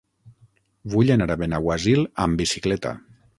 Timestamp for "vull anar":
0.93-1.27